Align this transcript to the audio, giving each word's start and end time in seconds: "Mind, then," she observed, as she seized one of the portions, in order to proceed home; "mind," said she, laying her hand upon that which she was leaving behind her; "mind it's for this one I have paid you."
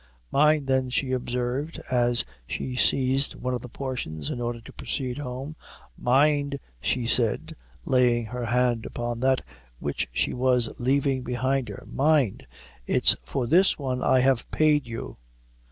"Mind, 0.31 0.65
then," 0.65 0.89
she 0.89 1.11
observed, 1.11 1.79
as 1.91 2.25
she 2.47 2.75
seized 2.75 3.35
one 3.35 3.53
of 3.53 3.61
the 3.61 3.69
portions, 3.69 4.31
in 4.31 4.41
order 4.41 4.59
to 4.59 4.73
proceed 4.73 5.19
home; 5.19 5.55
"mind," 5.95 6.59
said 6.81 7.07
she, 7.07 7.55
laying 7.85 8.25
her 8.25 8.45
hand 8.45 8.87
upon 8.87 9.19
that 9.19 9.43
which 9.77 10.09
she 10.11 10.33
was 10.33 10.71
leaving 10.79 11.21
behind 11.21 11.69
her; 11.69 11.83
"mind 11.85 12.47
it's 12.87 13.15
for 13.21 13.45
this 13.45 13.77
one 13.77 14.01
I 14.01 14.21
have 14.21 14.49
paid 14.49 14.87
you." 14.87 15.17